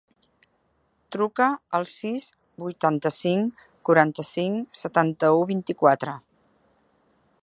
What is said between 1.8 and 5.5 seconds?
sis, vuitanta-cinc, quaranta-cinc, setanta-u,